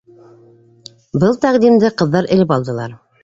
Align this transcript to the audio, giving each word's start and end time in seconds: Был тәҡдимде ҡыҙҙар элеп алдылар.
Был 1.23 1.37
тәҡдимде 1.45 1.93
ҡыҙҙар 2.03 2.31
элеп 2.37 2.57
алдылар. 2.59 2.97